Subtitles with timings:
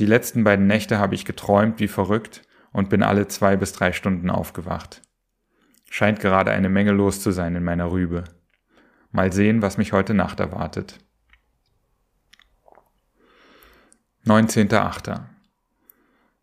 [0.00, 2.40] Die letzten beiden Nächte habe ich geträumt wie verrückt
[2.72, 5.02] und bin alle zwei bis drei Stunden aufgewacht.
[5.90, 8.24] Scheint gerade eine Menge los zu sein in meiner Rübe.
[9.10, 10.98] Mal sehen, was mich heute Nacht erwartet.
[14.24, 15.20] 19.8.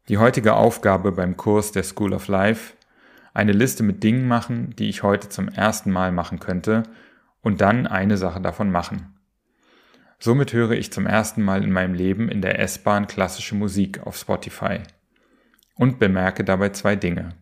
[0.08, 2.75] Die heutige Aufgabe beim Kurs der School of Life
[3.33, 6.83] eine Liste mit Dingen machen, die ich heute zum ersten Mal machen könnte,
[7.42, 9.16] und dann eine Sache davon machen.
[10.19, 14.17] Somit höre ich zum ersten Mal in meinem Leben in der S-Bahn klassische Musik auf
[14.17, 14.79] Spotify
[15.75, 17.35] und bemerke dabei zwei Dinge.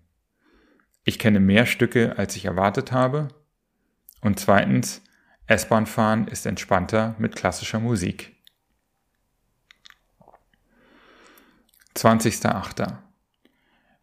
[1.05, 3.29] Ich kenne mehr Stücke, als ich erwartet habe,
[4.21, 5.03] und zweitens,
[5.47, 8.35] S-Bahn fahren ist entspannter mit klassischer Musik.
[11.95, 12.97] 20.8.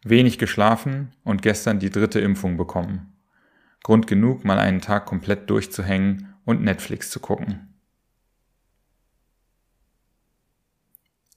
[0.03, 3.13] Wenig geschlafen und gestern die dritte Impfung bekommen.
[3.83, 7.72] Grund genug, mal einen Tag komplett durchzuhängen und Netflix zu gucken.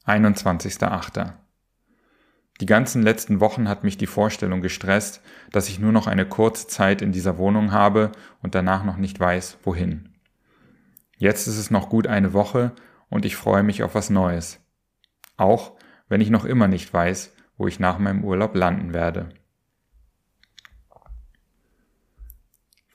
[0.07, 1.33] 21.8.
[2.61, 6.69] Die ganzen letzten Wochen hat mich die Vorstellung gestresst, dass ich nur noch eine kurze
[6.69, 10.11] Zeit in dieser Wohnung habe und danach noch nicht weiß, wohin.
[11.19, 12.73] Jetzt ist es noch gut eine Woche
[13.11, 14.61] und ich freue mich auf was Neues.
[15.37, 15.73] Auch
[16.09, 19.29] wenn ich noch immer nicht weiß, wo ich nach meinem Urlaub landen werde.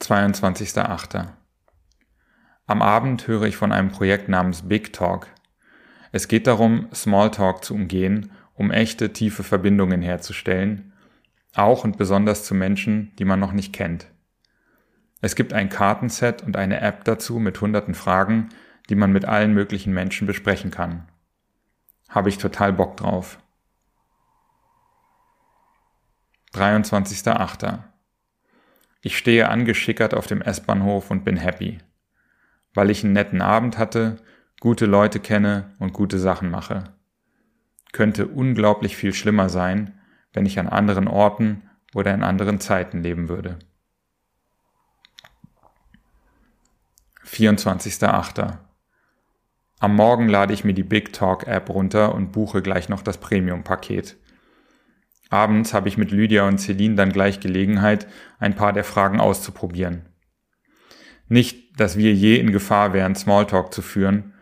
[0.01, 1.28] 22.8.
[2.67, 5.28] Am Abend höre ich von einem Projekt namens Big Talk.
[6.11, 10.94] Es geht darum, Smalltalk zu umgehen, um echte, tiefe Verbindungen herzustellen,
[11.55, 14.07] auch und besonders zu Menschen, die man noch nicht kennt.
[15.22, 18.49] Es gibt ein Kartenset und eine App dazu mit hunderten Fragen,
[18.89, 21.07] die man mit allen möglichen Menschen besprechen kann.
[22.09, 23.39] Habe ich total Bock drauf.
[26.53, 27.79] 23.8.
[29.01, 31.78] Ich stehe angeschickert auf dem S-Bahnhof und bin happy,
[32.73, 34.17] weil ich einen netten Abend hatte,
[34.61, 36.83] gute Leute kenne und gute Sachen mache.
[37.91, 39.99] Könnte unglaublich viel schlimmer sein,
[40.33, 41.63] wenn ich an anderen Orten
[41.94, 43.57] oder in anderen Zeiten leben würde.
[47.25, 48.59] 24.8.
[49.79, 53.17] Am Morgen lade ich mir die Big Talk App runter und buche gleich noch das
[53.17, 54.16] Premium-Paket.
[55.31, 58.05] Abends habe ich mit Lydia und Celine dann gleich Gelegenheit,
[58.38, 60.05] ein paar der Fragen auszuprobieren.
[61.28, 64.33] Nicht, dass wir je in Gefahr wären, Smalltalk zu führen,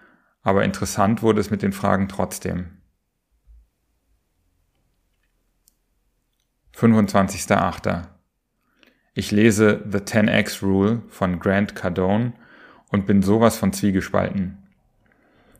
[0.50, 2.80] aber interessant wurde es mit den Fragen trotzdem.
[6.76, 8.08] 25.8.
[9.14, 12.34] Ich lese The 10x Rule von Grant Cardone
[12.88, 14.58] und bin sowas von zwiegespalten.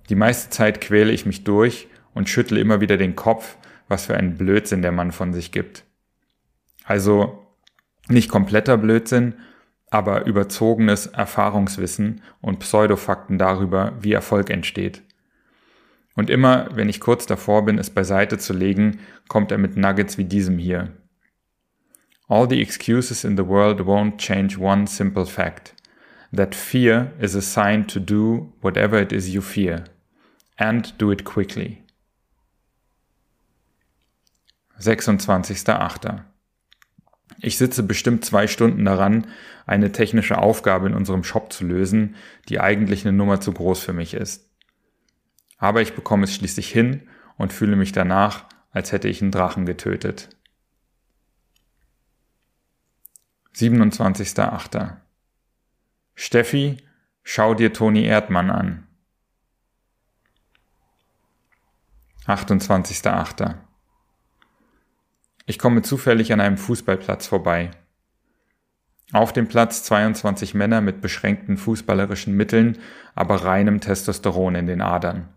[0.10, 3.58] Die meiste Zeit quäle ich mich durch und schüttle immer wieder den Kopf,
[3.90, 5.84] was für einen Blödsinn der Mann von sich gibt.
[6.84, 7.46] Also
[8.08, 9.36] nicht kompletter Blödsinn,
[9.92, 15.02] aber überzogenes Erfahrungswissen und Pseudofakten darüber, wie Erfolg entsteht.
[16.16, 20.18] Und immer, wenn ich kurz davor bin, es beiseite zu legen, kommt er mit Nuggets
[20.18, 20.94] wie diesem hier.
[22.28, 25.74] All the excuses in the world won't change one simple fact.
[26.32, 29.86] That fear is a sign to do whatever it is you fear.
[30.58, 31.84] And do it quickly.
[34.80, 36.29] 26.8.
[37.42, 39.28] Ich sitze bestimmt zwei Stunden daran,
[39.66, 42.16] eine technische Aufgabe in unserem Shop zu lösen,
[42.50, 44.50] die eigentlich eine Nummer zu groß für mich ist.
[45.58, 47.08] Aber ich bekomme es schließlich hin
[47.38, 50.30] und fühle mich danach, als hätte ich einen Drachen getötet.
[53.56, 54.98] 27.8.
[56.16, 56.78] Steffi,
[57.24, 58.88] schau dir Toni Erdmann an.
[62.26, 63.69] 28.8.
[65.50, 67.72] Ich komme zufällig an einem Fußballplatz vorbei.
[69.14, 72.78] Auf dem Platz 22 Männer mit beschränkten fußballerischen Mitteln,
[73.16, 75.28] aber reinem Testosteron in den Adern.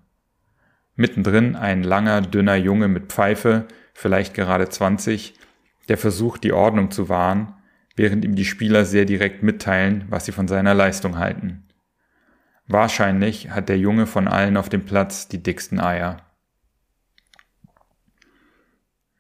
[0.97, 3.65] Mittendrin ein langer, dünner Junge mit Pfeife,
[3.95, 5.33] vielleicht gerade 20,
[5.89, 7.55] der versucht, die Ordnung zu wahren,
[7.97, 11.67] während ihm die Spieler sehr direkt mitteilen, was sie von seiner Leistung halten.
[12.67, 16.19] Wahrscheinlich hat der Junge von allen auf dem Platz die dicksten Eier.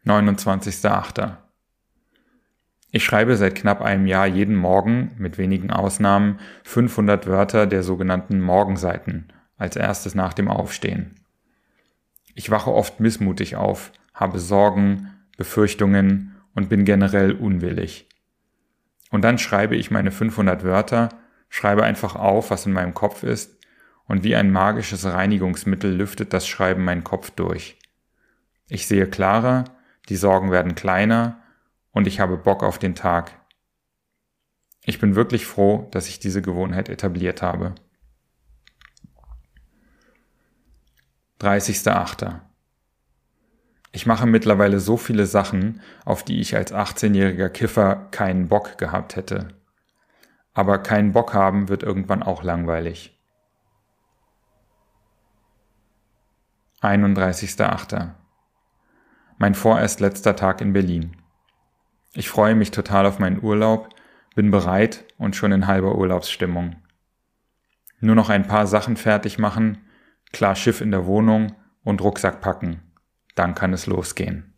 [0.05, 1.37] 29.8.
[2.91, 8.41] Ich schreibe seit knapp einem Jahr jeden Morgen, mit wenigen Ausnahmen, 500 Wörter der sogenannten
[8.41, 11.15] Morgenseiten, als erstes nach dem Aufstehen.
[12.35, 18.09] Ich wache oft missmutig auf, habe Sorgen, Befürchtungen und bin generell unwillig.
[19.11, 21.11] Und dann schreibe ich meine 500 Wörter,
[21.49, 23.57] schreibe einfach auf, was in meinem Kopf ist,
[24.07, 27.79] und wie ein magisches Reinigungsmittel lüftet das Schreiben meinen Kopf durch.
[28.69, 29.65] Ich sehe klarer,
[30.09, 31.41] die Sorgen werden kleiner
[31.93, 33.33] und ich habe Bock auf den Tag.
[34.85, 37.75] Ich bin wirklich froh, dass ich diese Gewohnheit etabliert habe.
[41.41, 42.41] 30.8.
[43.93, 49.17] Ich mache mittlerweile so viele Sachen, auf die ich als 18-jähriger Kiffer keinen Bock gehabt
[49.17, 49.49] hätte.
[50.55, 53.19] Aber keinen Bock haben wird irgendwann auch langweilig.
[56.81, 58.15] 31.8.
[59.43, 61.17] Mein vorerst letzter Tag in Berlin.
[62.15, 63.89] Ich freue mich total auf meinen Urlaub,
[64.37, 66.77] bin bereit und schon in halber Urlaubsstimmung.
[67.99, 69.79] Nur noch ein paar Sachen fertig machen,
[70.33, 72.83] klar Schiff in der Wohnung und Rucksack packen.
[73.35, 74.55] Dann kann es losgehen.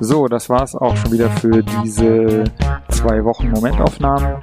[0.00, 2.44] So, das war's auch schon wieder für diese
[2.88, 4.42] zwei Wochen Momentaufnahmen.